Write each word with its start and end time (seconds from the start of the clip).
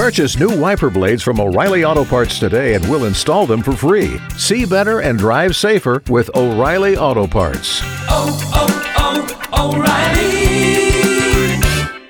Purchase 0.00 0.38
new 0.38 0.48
wiper 0.58 0.88
blades 0.88 1.22
from 1.22 1.38
O'Reilly 1.38 1.84
Auto 1.84 2.06
Parts 2.06 2.38
today 2.38 2.72
and 2.72 2.82
we'll 2.88 3.04
install 3.04 3.44
them 3.44 3.62
for 3.62 3.72
free. 3.72 4.18
See 4.38 4.64
better 4.64 5.00
and 5.00 5.18
drive 5.18 5.54
safer 5.54 6.02
with 6.08 6.30
O'Reilly 6.34 6.96
Auto 6.96 7.26
Parts. 7.26 7.82
oh, 8.08 8.32
oh, 8.56 9.74
O'Reilly 9.76 11.60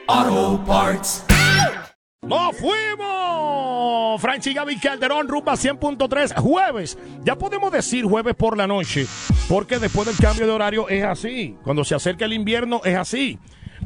Auto 0.06 0.64
Parts. 0.64 1.24
¡Nos 2.22 2.56
fuimos! 2.60 4.20
Franchi 4.20 4.54
Gaby 4.54 4.78
Calderón, 4.78 5.26
rumba 5.26 5.54
100.3, 5.54 6.36
jueves. 6.40 6.96
Ya 7.24 7.34
podemos 7.34 7.72
decir 7.72 8.04
jueves 8.04 8.36
por 8.36 8.56
la 8.56 8.68
noche, 8.68 9.06
porque 9.48 9.80
después 9.80 10.06
del 10.06 10.16
cambio 10.16 10.46
de 10.46 10.52
horario 10.52 10.88
es 10.88 11.02
así. 11.02 11.56
Cuando 11.64 11.82
se 11.82 11.96
acerca 11.96 12.24
el 12.24 12.34
invierno 12.34 12.82
es 12.84 12.96
así. 12.96 13.40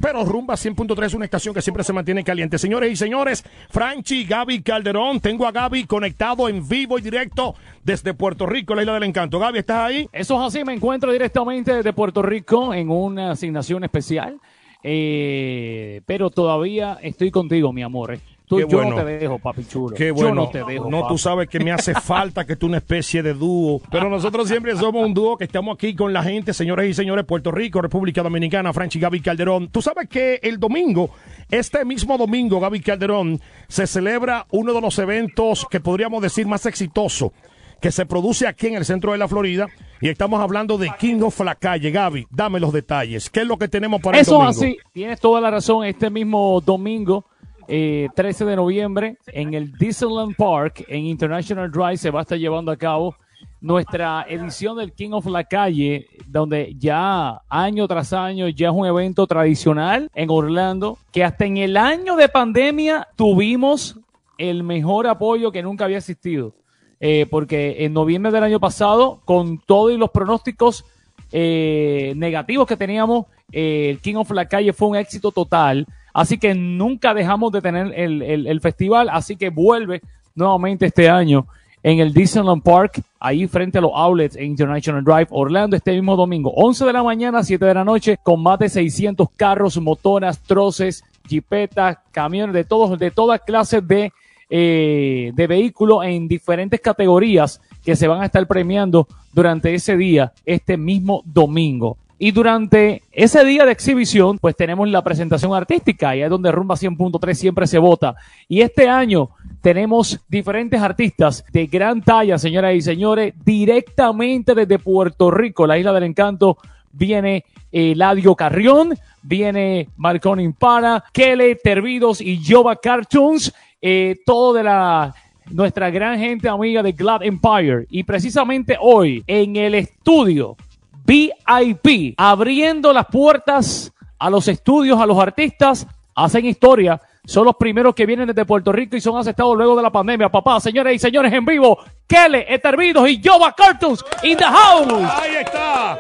Pero 0.04 0.22
Rumba 0.22 0.52
100.3 0.52 1.06
es 1.06 1.14
una 1.14 1.24
estación 1.24 1.54
que 1.54 1.62
siempre 1.62 1.82
se 1.82 1.94
mantiene 1.94 2.22
caliente. 2.22 2.58
Señores 2.58 2.92
y 2.92 2.94
señores, 2.94 3.42
Franchi 3.70 4.26
Gaby 4.26 4.60
Calderón. 4.60 5.18
Tengo 5.18 5.46
a 5.46 5.50
Gaby 5.50 5.84
conectado 5.84 6.46
en 6.46 6.68
vivo 6.68 6.98
y 6.98 7.00
directo 7.00 7.54
desde 7.82 8.12
Puerto 8.12 8.44
Rico, 8.44 8.74
la 8.74 8.82
isla 8.82 8.92
del 8.92 9.04
encanto. 9.04 9.38
Gaby, 9.38 9.60
¿estás 9.60 9.78
ahí? 9.78 10.06
Eso 10.12 10.34
es 10.34 10.46
así, 10.46 10.62
me 10.62 10.74
encuentro 10.74 11.10
directamente 11.10 11.76
desde 11.76 11.94
Puerto 11.94 12.20
Rico 12.20 12.74
en 12.74 12.90
una 12.90 13.30
asignación 13.30 13.82
especial, 13.82 14.38
eh, 14.82 16.02
pero 16.04 16.28
todavía 16.28 16.98
estoy 17.00 17.30
contigo, 17.30 17.72
mi 17.72 17.82
amor. 17.82 18.18
Tú, 18.46 18.56
Qué 18.56 18.66
yo 18.68 18.76
bueno. 18.76 18.90
no 18.90 18.96
te 18.96 19.04
dejo, 19.04 19.38
papi 19.38 19.64
chulo. 19.64 19.96
Qué 19.96 20.10
bueno. 20.10 20.28
Yo 20.28 20.34
no 20.34 20.48
te 20.48 20.62
dejo. 20.64 20.90
No, 20.90 21.00
papi. 21.00 21.14
tú 21.14 21.18
sabes 21.18 21.48
que 21.48 21.60
me 21.60 21.72
hace 21.72 21.94
falta 22.00 22.44
que 22.44 22.56
tú 22.56 22.66
una 22.66 22.76
especie 22.76 23.22
de 23.22 23.32
dúo. 23.32 23.80
Pero 23.90 24.10
nosotros 24.10 24.48
siempre 24.48 24.76
somos 24.76 25.06
un 25.06 25.14
dúo 25.14 25.36
que 25.38 25.44
estamos 25.44 25.74
aquí 25.76 25.94
con 25.94 26.12
la 26.12 26.22
gente, 26.22 26.52
señores 26.52 26.90
y 26.90 26.94
señores, 26.94 27.24
Puerto 27.24 27.50
Rico, 27.50 27.80
República 27.80 28.22
Dominicana, 28.22 28.72
Franchi 28.74 28.98
Gaby 29.00 29.20
Calderón. 29.20 29.68
Tú 29.68 29.80
sabes 29.80 30.08
que 30.08 30.40
el 30.42 30.60
domingo, 30.60 31.10
este 31.50 31.84
mismo 31.86 32.18
domingo, 32.18 32.60
Gaby 32.60 32.80
Calderón, 32.80 33.40
se 33.68 33.86
celebra 33.86 34.46
uno 34.50 34.74
de 34.74 34.80
los 34.82 34.98
eventos 34.98 35.66
que 35.70 35.80
podríamos 35.80 36.22
decir 36.22 36.46
más 36.46 36.66
exitoso 36.66 37.32
que 37.80 37.90
se 37.92 38.06
produce 38.06 38.46
aquí 38.46 38.68
en 38.68 38.76
el 38.76 38.84
centro 38.86 39.12
de 39.12 39.18
la 39.18 39.28
Florida. 39.28 39.66
Y 40.00 40.08
estamos 40.08 40.40
hablando 40.40 40.78
de 40.78 40.90
King 40.98 41.20
of 41.22 41.38
la 41.40 41.54
calle. 41.54 41.90
Gaby, 41.90 42.26
dame 42.30 42.58
los 42.60 42.72
detalles. 42.72 43.28
¿Qué 43.28 43.40
es 43.40 43.46
lo 43.46 43.58
que 43.58 43.68
tenemos 43.68 44.00
para 44.00 44.18
Eso 44.18 44.36
el 44.40 44.46
domingo? 44.46 44.50
así, 44.50 44.78
tienes 44.92 45.20
toda 45.20 45.40
la 45.40 45.50
razón. 45.50 45.84
Este 45.84 46.08
mismo 46.08 46.62
domingo, 46.64 47.26
eh, 47.68 48.08
13 48.14 48.44
de 48.44 48.56
noviembre, 48.56 49.16
en 49.26 49.54
el 49.54 49.72
Disneyland 49.72 50.36
Park, 50.36 50.84
en 50.88 51.06
International 51.06 51.70
Drive, 51.70 51.98
se 51.98 52.10
va 52.10 52.20
a 52.20 52.22
estar 52.22 52.38
llevando 52.38 52.70
a 52.72 52.76
cabo 52.76 53.14
nuestra 53.60 54.26
edición 54.28 54.76
del 54.76 54.92
King 54.92 55.12
of 55.12 55.26
la 55.26 55.44
Calle, 55.44 56.06
donde 56.26 56.74
ya 56.78 57.40
año 57.48 57.88
tras 57.88 58.12
año 58.12 58.48
ya 58.48 58.68
es 58.68 58.74
un 58.74 58.86
evento 58.86 59.26
tradicional 59.26 60.10
en 60.14 60.28
Orlando, 60.30 60.98
que 61.12 61.24
hasta 61.24 61.46
en 61.46 61.56
el 61.56 61.76
año 61.76 62.16
de 62.16 62.28
pandemia 62.28 63.08
tuvimos 63.16 63.98
el 64.36 64.62
mejor 64.64 65.06
apoyo 65.06 65.50
que 65.50 65.62
nunca 65.62 65.84
había 65.84 65.98
existido. 65.98 66.54
Eh, 67.00 67.26
porque 67.30 67.84
en 67.84 67.92
noviembre 67.92 68.32
del 68.32 68.44
año 68.44 68.60
pasado, 68.60 69.20
con 69.24 69.58
todos 69.58 69.92
los 69.98 70.10
pronósticos 70.10 70.84
eh, 71.32 72.12
negativos 72.16 72.66
que 72.66 72.76
teníamos, 72.76 73.26
eh, 73.52 73.90
el 73.90 74.00
King 74.00 74.16
of 74.16 74.30
la 74.30 74.46
Calle 74.46 74.72
fue 74.72 74.88
un 74.88 74.96
éxito 74.96 75.30
total. 75.30 75.86
Así 76.14 76.38
que 76.38 76.54
nunca 76.54 77.12
dejamos 77.12 77.52
de 77.52 77.60
tener 77.60 77.92
el, 77.94 78.22
el- 78.22 78.46
el 78.46 78.60
festival. 78.62 79.08
Así 79.12 79.36
que 79.36 79.50
vuelve 79.50 80.00
nuevamente 80.34 80.86
este 80.86 81.10
año 81.10 81.46
en 81.82 81.98
el 81.98 82.14
Disneyland 82.14 82.62
Park, 82.62 83.02
ahí 83.20 83.46
frente 83.46 83.76
a 83.76 83.80
los 83.82 83.90
outlets 83.94 84.36
en 84.36 84.44
International 84.46 85.04
Drive, 85.04 85.26
Orlando, 85.30 85.76
este 85.76 85.92
mismo 85.92 86.16
domingo. 86.16 86.50
11 86.56 86.86
de 86.86 86.92
la 86.94 87.02
mañana, 87.02 87.42
7 87.42 87.62
de 87.62 87.74
la 87.74 87.84
noche, 87.84 88.18
con 88.22 88.42
más 88.42 88.58
de 88.58 88.70
600 88.70 89.28
carros, 89.36 89.78
motoras, 89.78 90.40
troces, 90.40 91.04
jipetas, 91.28 91.98
camiones, 92.10 92.54
de 92.54 92.64
todos, 92.64 92.98
de 92.98 93.10
todas 93.10 93.40
clases 93.42 93.86
de, 93.86 94.10
eh, 94.48 95.32
de 95.34 95.46
vehículos 95.46 96.04
en 96.06 96.26
diferentes 96.26 96.80
categorías 96.80 97.60
que 97.84 97.96
se 97.96 98.08
van 98.08 98.22
a 98.22 98.26
estar 98.26 98.46
premiando 98.46 99.06
durante 99.34 99.74
ese 99.74 99.94
día, 99.96 100.32
este 100.46 100.78
mismo 100.78 101.22
domingo. 101.26 101.98
Y 102.18 102.30
durante 102.30 103.02
ese 103.10 103.44
día 103.44 103.64
de 103.64 103.72
exhibición, 103.72 104.38
pues 104.38 104.56
tenemos 104.56 104.88
la 104.88 105.02
presentación 105.02 105.52
artística, 105.52 106.14
y 106.14 106.22
es 106.22 106.30
donde 106.30 106.52
Rumba 106.52 106.76
100.3 106.76 107.34
siempre 107.34 107.66
se 107.66 107.78
vota. 107.78 108.14
Y 108.48 108.60
este 108.60 108.88
año 108.88 109.30
tenemos 109.60 110.20
diferentes 110.28 110.80
artistas 110.80 111.44
de 111.52 111.66
gran 111.66 112.02
talla, 112.02 112.38
señoras 112.38 112.74
y 112.74 112.82
señores, 112.82 113.34
directamente 113.44 114.54
desde 114.54 114.78
Puerto 114.78 115.30
Rico, 115.30 115.66
la 115.66 115.78
isla 115.78 115.92
del 115.92 116.04
encanto. 116.04 116.58
Viene 116.92 117.44
Eladio 117.72 118.36
Carrión, 118.36 118.96
viene 119.22 119.88
Marconi 119.96 120.44
Impara, 120.44 121.02
Kele 121.12 121.56
Tervidos 121.56 122.20
y 122.20 122.40
Jova 122.46 122.76
Cartoons, 122.76 123.52
eh, 123.82 124.16
todo 124.24 124.54
de 124.54 124.62
la 124.62 125.14
nuestra 125.50 125.90
gran 125.90 126.18
gente 126.18 126.48
amiga 126.48 126.82
de 126.82 126.92
Glad 126.92 127.22
Empire. 127.24 127.86
Y 127.90 128.04
precisamente 128.04 128.76
hoy, 128.80 129.24
en 129.26 129.56
el 129.56 129.74
estudio 129.74 130.56
VIP, 131.04 132.14
abriendo 132.16 132.92
las 132.92 133.06
puertas 133.06 133.92
a 134.18 134.30
los 134.30 134.48
estudios, 134.48 135.00
a 135.00 135.06
los 135.06 135.18
artistas, 135.18 135.86
hacen 136.14 136.46
historia. 136.46 137.00
Son 137.26 137.44
los 137.44 137.56
primeros 137.56 137.94
que 137.94 138.04
vienen 138.04 138.26
desde 138.26 138.44
Puerto 138.44 138.70
Rico 138.70 138.96
y 138.96 139.00
son 139.00 139.16
aceptados 139.16 139.56
luego 139.56 139.76
de 139.76 139.82
la 139.82 139.90
pandemia. 139.90 140.28
Papá, 140.28 140.60
señores 140.60 140.94
y 140.94 140.98
señores, 140.98 141.32
en 141.32 141.44
vivo, 141.44 141.78
Kele, 142.06 142.46
Etervidos 142.48 143.08
y 143.08 143.20
Jova 143.22 143.54
Cartoons 143.54 144.04
in 144.22 144.36
the 144.36 144.44
house. 144.44 145.10
Ahí 145.22 145.36
está. 145.36 145.98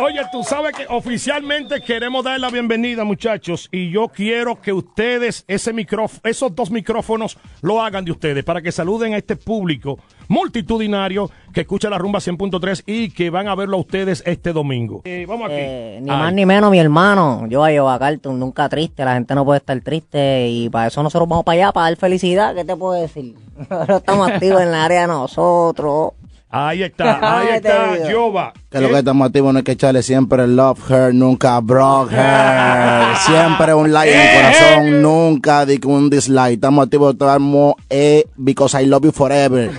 Oye, 0.00 0.20
tú 0.32 0.42
sabes 0.42 0.74
que 0.74 0.86
oficialmente 0.88 1.80
queremos 1.80 2.24
dar 2.24 2.40
la 2.40 2.50
bienvenida, 2.50 3.04
muchachos, 3.04 3.68
y 3.70 3.90
yo 3.90 4.08
quiero 4.08 4.60
que 4.60 4.72
ustedes 4.72 5.44
ese 5.46 5.72
micrófono, 5.72 6.20
esos 6.24 6.54
dos 6.54 6.70
micrófonos 6.70 7.38
lo 7.62 7.82
hagan 7.82 8.04
de 8.04 8.12
ustedes 8.12 8.44
para 8.44 8.62
que 8.62 8.72
saluden 8.72 9.14
a 9.14 9.18
este 9.18 9.36
público 9.36 9.98
multitudinario 10.28 11.28
que 11.52 11.62
escucha 11.62 11.90
la 11.90 11.98
rumba 11.98 12.20
100.3 12.20 12.84
y 12.86 13.10
que 13.10 13.30
van 13.30 13.48
a 13.48 13.54
verlo 13.56 13.76
a 13.76 13.80
ustedes 13.80 14.22
este 14.24 14.52
domingo. 14.52 15.02
Eh, 15.04 15.26
vamos 15.28 15.46
aquí. 15.46 15.56
Eh, 15.58 15.98
ni 16.02 16.10
Ay. 16.10 16.16
más 16.16 16.32
ni 16.32 16.46
menos, 16.46 16.70
mi 16.70 16.78
hermano. 16.78 17.46
Yo 17.48 17.64
a 17.64 17.72
Yoba 17.72 17.98
Cartoon, 17.98 18.38
nunca 18.38 18.68
triste. 18.68 19.04
La 19.04 19.14
gente 19.14 19.34
no 19.34 19.44
puede 19.44 19.58
estar 19.58 19.80
triste. 19.80 20.48
Y 20.48 20.70
para 20.70 20.86
eso 20.86 21.02
nosotros 21.02 21.28
vamos 21.28 21.44
para 21.44 21.56
allá, 21.56 21.72
para 21.72 21.86
dar 21.90 21.96
felicidad. 21.96 22.54
¿Qué 22.54 22.64
te 22.64 22.76
puedo 22.76 23.00
decir? 23.00 23.34
Nosotros 23.70 23.98
estamos 23.98 24.30
activos 24.30 24.62
en 24.62 24.70
la 24.70 24.84
área 24.84 25.00
de 25.02 25.06
nosotros. 25.08 26.12
Ahí 26.52 26.82
está, 26.82 27.18
ahí 27.38 27.48
está. 27.56 28.10
Yoba. 28.10 28.52
Que 28.68 28.80
lo 28.80 28.88
que 28.88 28.98
estamos 28.98 29.26
activos 29.26 29.52
no 29.52 29.58
hay 29.58 29.64
que 29.64 29.72
echarle 29.72 30.02
siempre 30.02 30.46
love 30.48 30.80
her, 30.90 31.14
nunca 31.14 31.60
broke 31.60 32.12
her. 32.14 33.16
Siempre 33.18 33.72
un 33.72 33.92
like 33.92 34.12
en 34.12 34.20
el 34.20 34.36
corazón, 34.36 35.02
nunca 35.02 35.64
di 35.64 35.78
que 35.78 35.86
un 35.86 36.10
dislike. 36.10 36.54
Estamos 36.54 36.84
activos, 36.84 37.12
estamos 37.12 37.74
eh, 37.88 38.24
because 38.36 38.80
I 38.82 38.86
love 38.86 39.04
you 39.04 39.12
forever. 39.12 39.70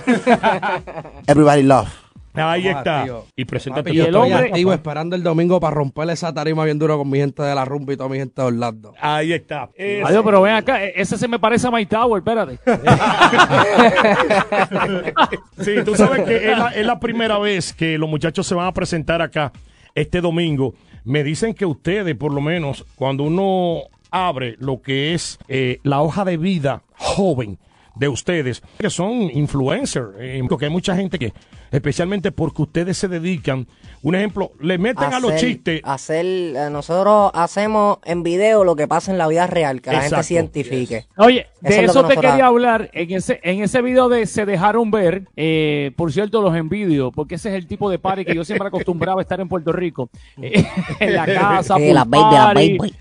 Everybody 1.26 1.62
love. 1.62 2.01
Ahí 2.34 2.64
Vamos 2.64 2.78
está. 2.78 3.06
Y 3.36 3.44
preséntate 3.44 3.90
Papi, 3.90 3.94
Y 3.94 3.98
yo 3.98 4.04
el 4.04 4.14
estoy 4.14 4.32
hombre- 4.32 4.48
activo 4.48 4.72
esperando 4.72 5.16
el 5.16 5.22
domingo 5.22 5.60
para 5.60 5.74
romperle 5.74 6.14
esa 6.14 6.32
tarima 6.32 6.64
bien 6.64 6.78
duro 6.78 6.96
con 6.98 7.10
mi 7.10 7.18
gente 7.18 7.42
de 7.42 7.54
la 7.54 7.64
rumba 7.64 7.92
y 7.92 7.96
toda 7.96 8.08
mi 8.08 8.16
gente 8.18 8.40
de 8.40 8.48
Orlando. 8.48 8.94
Ahí 9.00 9.32
está. 9.34 9.68
Ese- 9.74 10.02
Adiós, 10.02 10.22
pero 10.24 10.40
ven 10.42 10.54
acá, 10.54 10.82
e- 10.82 10.92
ese 10.96 11.18
se 11.18 11.28
me 11.28 11.38
parece 11.38 11.66
a 11.66 11.70
My 11.70 11.84
Tower, 11.86 12.18
espérate. 12.20 12.58
Sí, 15.58 15.72
tú 15.84 15.94
sabes 15.94 16.22
que 16.24 16.50
es 16.50 16.58
la, 16.58 16.68
es 16.70 16.86
la 16.86 16.98
primera 17.00 17.38
vez 17.38 17.72
que 17.72 17.98
los 17.98 18.08
muchachos 18.08 18.46
se 18.46 18.54
van 18.54 18.66
a 18.66 18.72
presentar 18.72 19.22
acá 19.22 19.52
este 19.94 20.20
domingo. 20.20 20.74
Me 21.04 21.22
dicen 21.24 21.54
que 21.54 21.66
ustedes, 21.66 22.14
por 22.16 22.32
lo 22.32 22.40
menos, 22.40 22.84
cuando 22.96 23.24
uno 23.24 23.82
abre 24.10 24.56
lo 24.58 24.80
que 24.82 25.14
es 25.14 25.38
eh, 25.48 25.78
la 25.82 26.00
hoja 26.02 26.24
de 26.24 26.36
vida 26.36 26.82
joven 26.96 27.58
de 27.94 28.08
ustedes, 28.08 28.62
que 28.78 28.90
son 28.90 29.12
influencers, 29.32 30.08
eh, 30.18 30.42
porque 30.48 30.66
hay 30.66 30.70
mucha 30.70 30.96
gente 30.96 31.18
que, 31.18 31.32
especialmente 31.72 32.30
porque 32.30 32.62
ustedes 32.62 32.98
se 32.98 33.08
dedican, 33.08 33.66
un 34.02 34.14
ejemplo, 34.14 34.52
le 34.60 34.78
meten 34.78 35.12
a 35.12 35.18
los 35.18 35.34
chistes. 35.36 35.80
Hacer, 35.84 36.26
eh, 36.26 36.68
nosotros 36.70 37.30
hacemos 37.34 37.98
en 38.04 38.22
video 38.22 38.62
lo 38.62 38.76
que 38.76 38.86
pasa 38.86 39.10
en 39.10 39.18
la 39.18 39.26
vida 39.26 39.46
real, 39.46 39.80
que 39.80 39.90
la 39.90 40.02
gente 40.02 40.22
se 40.22 40.34
identifique. 40.34 41.06
Oye, 41.16 41.46
Eso 41.62 41.68
de 41.68 41.84
es 41.84 41.90
eso 41.90 42.06
que 42.06 42.14
te 42.14 42.20
quería 42.20 42.46
hablar. 42.46 42.90
En 42.92 43.10
ese, 43.10 43.40
en 43.42 43.62
ese 43.62 43.80
video 43.82 44.08
de 44.08 44.26
Se 44.26 44.44
Dejaron 44.44 44.90
Ver, 44.90 45.28
eh, 45.36 45.92
por 45.96 46.12
cierto, 46.12 46.42
los 46.42 46.54
envidio, 46.54 47.10
porque 47.10 47.36
ese 47.36 47.48
es 47.48 47.54
el 47.54 47.66
tipo 47.66 47.90
de 47.90 47.98
party 47.98 48.24
que 48.24 48.34
yo 48.34 48.44
siempre 48.44 48.68
acostumbraba 48.68 49.20
a 49.20 49.22
estar 49.22 49.40
en 49.40 49.48
Puerto 49.48 49.72
Rico. 49.72 50.10
Eh, 50.40 50.64
en 51.00 51.14
la 51.14 51.26
casa, 51.26 51.76
Sí, 51.82 51.92
las 51.92 52.08
baby, 52.08 52.22
party. 52.36 52.78
baby. 52.78 52.94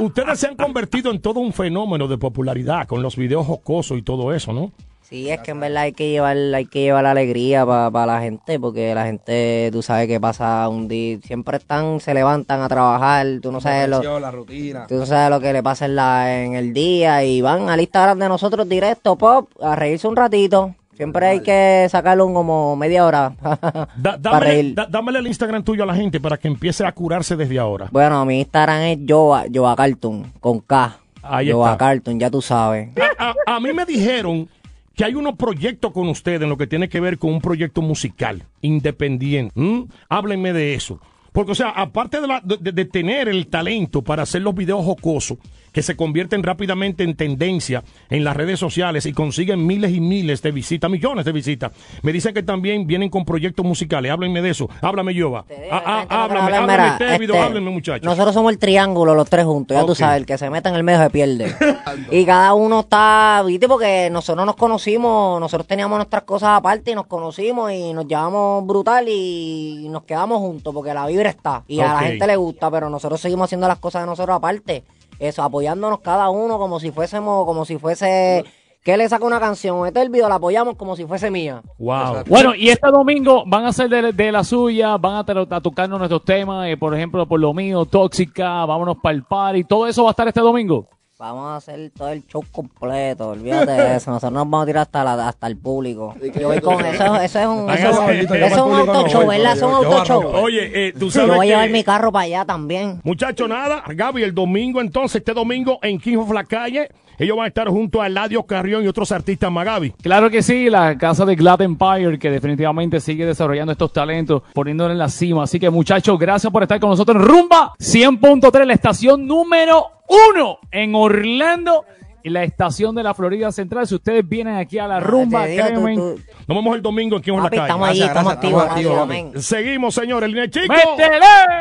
Ustedes 0.00 0.40
se 0.40 0.46
han 0.46 0.56
convertido 0.56 1.10
en 1.10 1.20
todo 1.20 1.40
un 1.40 1.52
fenómeno 1.52 2.08
de 2.08 2.16
popularidad 2.16 2.86
con 2.86 3.02
los 3.02 3.16
videos 3.16 3.46
jocosos 3.46 3.98
y 3.98 4.02
todo 4.02 4.32
eso, 4.32 4.52
¿no? 4.52 4.72
Sí, 5.08 5.30
es 5.30 5.38
que 5.40 5.52
en 5.52 5.60
verdad 5.60 5.82
hay 5.84 5.92
que 5.92 6.10
llevar, 6.10 6.36
hay 6.36 6.66
que 6.66 6.80
llevar 6.80 7.04
la 7.04 7.12
alegría 7.12 7.64
para 7.64 8.06
la 8.06 8.20
gente, 8.20 8.58
porque 8.58 8.92
la 8.92 9.04
gente, 9.04 9.68
tú 9.72 9.80
sabes 9.80 10.08
que 10.08 10.18
pasa 10.18 10.68
un 10.68 10.88
día, 10.88 11.18
siempre 11.22 11.58
están, 11.58 12.00
se 12.00 12.12
levantan 12.12 12.60
a 12.62 12.68
trabajar, 12.68 13.24
tú 13.40 13.52
no 13.52 13.60
sabes 13.60 13.88
lo, 13.88 14.18
La 14.18 14.32
rutina. 14.32 14.86
tú 14.88 14.96
no 14.96 15.06
sabes 15.06 15.30
lo 15.30 15.38
que 15.40 15.52
le 15.52 15.62
pasa 15.62 15.84
en, 15.86 15.94
la, 15.94 16.42
en 16.42 16.54
el 16.54 16.72
día 16.74 17.22
y 17.22 17.40
van 17.40 17.68
al 17.68 17.80
Instagram 17.80 18.18
de 18.18 18.28
nosotros 18.28 18.68
directo, 18.68 19.14
pop, 19.16 19.48
a 19.62 19.76
reírse 19.76 20.08
un 20.08 20.16
ratito. 20.16 20.74
Siempre 20.96 21.26
hay 21.26 21.40
que 21.40 21.86
sacarlo 21.90 22.24
un 22.26 22.32
como 22.34 22.74
media 22.74 23.04
hora 23.06 23.32
Da- 23.42 23.86
para 23.96 24.18
dámele, 24.18 24.44
reír. 24.50 24.74
da- 24.74 24.86
dámele 24.86 25.18
el 25.20 25.26
Instagram 25.28 25.62
tuyo 25.62 25.82
a 25.84 25.86
la 25.86 25.94
gente 25.94 26.18
para 26.18 26.36
que 26.38 26.48
empiece 26.48 26.84
a 26.84 26.90
curarse 26.90 27.36
desde 27.36 27.58
ahora. 27.60 27.86
Bueno, 27.92 28.24
mi 28.24 28.40
Instagram 28.40 28.80
es 28.80 28.98
Joa, 29.06 29.44
Joa 29.54 29.76
Cartoon, 29.76 30.32
con 30.40 30.58
K. 30.60 30.96
Ahí 31.22 31.46
Yo 31.48 31.64
a 31.64 31.72
está. 31.72 31.78
Carlton, 31.86 32.18
ya 32.18 32.30
tú 32.30 32.40
sabes. 32.42 32.88
A, 33.18 33.28
a- 33.46 33.56
a 33.56 33.60
mí 33.60 33.72
me 33.74 33.84
dijeron 33.84 34.48
que 34.96 35.04
hay 35.04 35.14
unos 35.14 35.36
proyectos 35.36 35.92
con 35.92 36.08
ustedes 36.08 36.40
en 36.40 36.48
lo 36.48 36.56
que 36.56 36.66
tiene 36.66 36.88
que 36.88 37.00
ver 37.00 37.18
con 37.18 37.32
un 37.34 37.40
proyecto 37.40 37.82
musical 37.82 38.44
independiente. 38.62 39.52
¿m? 39.54 39.86
Háblenme 40.08 40.52
de 40.54 40.74
eso. 40.74 41.00
Porque, 41.36 41.52
o 41.52 41.54
sea, 41.54 41.68
aparte 41.68 42.18
de, 42.22 42.26
la- 42.26 42.40
de- 42.42 42.72
de 42.72 42.84
tener 42.86 43.28
el 43.28 43.46
talento 43.48 44.00
para 44.00 44.22
hacer 44.22 44.40
los 44.40 44.54
videos 44.54 44.82
jocosos, 44.84 45.36
que 45.70 45.82
se 45.82 45.94
convierten 45.94 46.42
rápidamente 46.42 47.04
en 47.04 47.14
tendencia 47.14 47.84
en 48.08 48.24
las 48.24 48.34
redes 48.34 48.58
sociales 48.58 49.04
y 49.04 49.12
consiguen 49.12 49.66
miles 49.66 49.92
y 49.94 50.00
miles 50.00 50.40
de 50.40 50.50
visitas, 50.50 50.90
millones 50.90 51.26
de 51.26 51.32
visitas, 51.32 51.70
me 52.00 52.14
dicen 52.14 52.32
que 52.32 52.42
también 52.42 52.86
vienen 52.86 53.10
con 53.10 53.26
proyectos 53.26 53.62
musicales. 53.66 54.10
Háblenme 54.10 54.40
de 54.40 54.48
eso. 54.48 54.70
Háblame, 54.80 55.12
Yoba. 55.12 55.44
Ah, 55.70 56.06
ah, 56.08 56.24
Háblame, 56.24 56.86
este, 57.18 57.38
háblenme, 57.38 57.70
muchachos. 57.70 58.04
Nosotros 58.06 58.32
somos 58.32 58.52
el 58.52 58.58
triángulo, 58.58 59.14
los 59.14 59.28
tres 59.28 59.44
juntos, 59.44 59.74
ya 59.76 59.84
tú 59.84 59.92
Ok. 59.92 59.98
sabes, 59.98 60.16
el 60.20 60.24
que 60.24 60.38
se 60.38 60.48
meta 60.48 60.70
en 60.70 60.76
el 60.76 60.82
medio 60.82 61.02
se 61.02 61.10
pierde. 61.10 61.54
y 62.10 62.24
cada 62.24 62.54
uno 62.54 62.80
está, 62.80 63.42
viste, 63.46 63.68
porque 63.68 64.08
nosotros 64.10 64.46
nos 64.46 64.56
conocimos, 64.56 65.38
nosotros 65.38 65.66
teníamos 65.66 65.98
nuestras 65.98 66.22
cosas 66.22 66.50
aparte 66.58 66.92
y 66.92 66.94
nos 66.94 67.06
conocimos 67.06 67.70
y 67.70 67.92
nos 67.92 68.06
llevamos 68.08 68.66
brutal 68.66 69.06
y 69.10 69.86
nos 69.90 70.04
quedamos 70.04 70.38
juntos 70.38 70.72
porque 70.72 70.94
la 70.94 71.06
vibra 71.06 71.25
está 71.28 71.64
y 71.66 71.80
a 71.80 71.86
Ok. 71.94 72.00
la 72.02 72.08
gente 72.08 72.26
le 72.26 72.36
gusta, 72.36 72.70
pero 72.70 72.88
nosotros 72.90 73.20
seguimos 73.20 73.44
haciendo 73.46 73.68
las 73.68 73.78
cosas 73.78 74.02
de 74.02 74.06
nosotros 74.06 74.36
aparte. 74.36 74.84
Eso, 75.18 75.42
apoyándonos 75.42 76.00
cada 76.00 76.28
uno 76.30 76.58
como 76.58 76.78
si 76.80 76.90
fuésemos, 76.90 77.44
como 77.46 77.64
si 77.64 77.78
fuese... 77.78 78.44
Que 78.84 78.96
le 78.96 79.08
saca 79.08 79.24
una 79.24 79.40
canción, 79.40 79.84
este 79.84 79.98
es 79.98 80.06
el 80.06 80.12
video, 80.12 80.28
la 80.28 80.36
apoyamos 80.36 80.76
como 80.76 80.94
si 80.94 81.04
fuese 81.04 81.28
mía. 81.28 81.60
Wow. 81.76 82.22
Bueno, 82.28 82.54
y 82.54 82.68
este 82.68 82.88
domingo 82.88 83.42
van 83.44 83.64
a 83.64 83.68
hacer 83.70 83.88
de, 83.88 84.12
de 84.12 84.30
la 84.30 84.44
suya, 84.44 84.96
van 84.96 85.16
a, 85.16 85.26
tra- 85.26 85.48
a 85.50 85.60
tocarnos 85.60 85.98
nuestros 85.98 86.24
temas, 86.24 86.68
eh, 86.68 86.76
por 86.76 86.94
ejemplo, 86.94 87.26
por 87.26 87.40
lo 87.40 87.52
mío, 87.52 87.84
Tóxica, 87.84 88.64
vámonos 88.64 88.98
para 89.02 89.16
el 89.16 89.24
party, 89.24 89.64
todo 89.64 89.88
eso 89.88 90.04
va 90.04 90.10
a 90.10 90.12
estar 90.12 90.28
este 90.28 90.40
domingo. 90.40 90.86
Vamos 91.18 91.46
a 91.46 91.56
hacer 91.56 91.90
todo 91.96 92.10
el 92.10 92.26
show 92.26 92.44
completo, 92.52 93.30
olvídate 93.30 93.72
de 93.72 93.96
eso. 93.96 94.10
Nosotros 94.10 94.32
nos 94.34 94.42
vamos 94.42 94.62
a 94.62 94.66
tirar 94.66 94.82
hasta, 94.82 95.02
la- 95.02 95.28
hasta 95.28 95.46
el 95.46 95.56
público. 95.56 96.14
Yo 96.38 96.48
voy 96.48 96.60
con 96.60 96.84
eso, 96.84 97.16
eso 97.22 97.38
es 97.40 97.46
un, 97.46 97.70
eso, 97.70 97.88
eso 98.10 98.34
yo 98.34 98.44
es 98.44 98.52
un 98.52 98.74
auto 98.74 99.08
show, 99.08 99.22
voy, 99.24 99.38
¿verdad? 99.38 99.56
yo- 99.56 99.56
Es 99.56 99.62
un 99.62 99.70
yo 99.70 99.76
auto 99.92 100.04
show. 100.04 100.22
Oye, 100.34 100.88
eh, 100.88 100.92
tú 100.92 101.06
Yo 101.06 101.10
sabes 101.12 101.36
voy 101.36 101.46
a 101.46 101.48
llevar 101.48 101.66
que- 101.68 101.72
mi 101.72 101.84
carro 101.84 102.12
para 102.12 102.24
allá 102.26 102.44
también. 102.44 103.00
Muchacho, 103.02 103.48
nada. 103.48 103.82
Gaby, 103.88 104.24
el 104.24 104.34
domingo 104.34 104.82
entonces, 104.82 105.16
este 105.16 105.32
domingo 105.32 105.78
en 105.80 105.98
King 105.98 106.18
of 106.18 106.30
la 106.32 106.44
Calle, 106.44 106.90
ellos 107.18 107.36
van 107.36 107.44
a 107.44 107.48
estar 107.48 107.68
junto 107.68 108.00
a 108.02 108.06
Eladio 108.06 108.42
Carrión 108.44 108.84
y 108.84 108.88
otros 108.88 109.12
artistas 109.12 109.52
Gaby. 109.52 109.92
Claro 110.02 110.30
que 110.30 110.42
sí, 110.42 110.68
la 110.70 110.96
casa 110.98 111.24
de 111.24 111.34
Glad 111.34 111.62
Empire 111.62 112.18
que 112.18 112.30
definitivamente 112.30 113.00
sigue 113.00 113.24
desarrollando 113.26 113.72
estos 113.72 113.92
talentos, 113.92 114.42
poniéndolo 114.52 114.92
en 114.92 114.98
la 114.98 115.08
cima. 115.08 115.44
Así 115.44 115.58
que 115.58 115.70
muchachos, 115.70 116.18
gracias 116.18 116.52
por 116.52 116.62
estar 116.62 116.78
con 116.80 116.90
nosotros 116.90 117.16
en 117.16 117.22
Rumba 117.22 117.72
100.3, 117.78 118.64
la 118.64 118.74
estación 118.74 119.26
número 119.26 119.86
uno 120.08 120.58
en 120.70 120.94
Orlando 120.94 121.84
y 122.22 122.30
la 122.30 122.42
estación 122.42 122.94
de 122.94 123.02
la 123.04 123.14
Florida 123.14 123.52
Central. 123.52 123.86
Si 123.86 123.94
ustedes 123.94 124.28
vienen 124.28 124.56
aquí 124.56 124.78
a 124.78 124.86
la 124.88 124.98
Rumba, 125.00 125.46
digo, 125.46 125.64
tú- 125.94 126.20
Nos 126.48 126.56
vemos 126.58 126.76
el 126.76 126.82
domingo 126.82 127.16
en 127.16 127.22
King 127.22 127.32
of 127.32 127.44
la 127.44 127.50
Calle. 127.50 127.62
estamos 127.62 127.86
Gracias, 127.88 128.08
estamos 128.08 128.32
activos, 128.32 128.62
activos. 128.64 129.46
Seguimos, 129.46 129.94
señores. 129.94 130.28
Línea 130.28 130.50
chico. 130.50 130.74
¡Métele! 130.74 131.18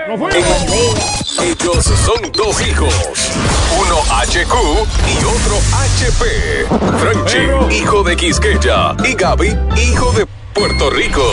¡Nos 0.10 0.20
fuimos! 0.20 1.40
Ellos 1.44 1.84
son 1.86 2.32
dos 2.32 2.68
hijos. 2.68 3.32
HQ 4.10 4.54
y 5.08 5.18
otro 5.26 5.58
HP. 5.74 6.68
Frenchy, 7.00 7.76
hijo 7.76 8.04
de 8.04 8.16
Quisqueya. 8.16 8.96
Y 9.04 9.14
Gaby, 9.14 9.58
hijo 9.78 10.12
de 10.14 10.26
Puerto 10.54 10.90
Rico. 10.90 11.24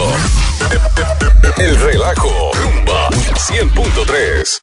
El 1.58 1.76
relajo. 1.78 2.30
Rumba 2.54 3.10
100.3. 3.10 4.60